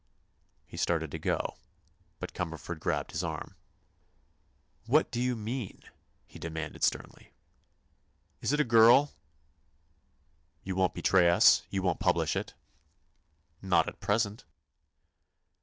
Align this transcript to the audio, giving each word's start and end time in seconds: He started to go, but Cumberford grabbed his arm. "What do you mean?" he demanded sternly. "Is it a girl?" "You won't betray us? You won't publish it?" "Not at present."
He 0.65 0.77
started 0.77 1.11
to 1.11 1.19
go, 1.19 1.57
but 2.17 2.33
Cumberford 2.33 2.79
grabbed 2.79 3.11
his 3.11 3.23
arm. 3.23 3.55
"What 4.87 5.11
do 5.11 5.21
you 5.21 5.35
mean?" 5.35 5.83
he 6.25 6.39
demanded 6.39 6.83
sternly. 6.83 7.33
"Is 8.41 8.51
it 8.51 8.59
a 8.59 8.63
girl?" 8.63 9.11
"You 10.63 10.75
won't 10.75 10.95
betray 10.95 11.29
us? 11.29 11.61
You 11.69 11.83
won't 11.83 11.99
publish 11.99 12.35
it?" 12.35 12.55
"Not 13.61 13.87
at 13.87 13.99
present." 13.99 14.43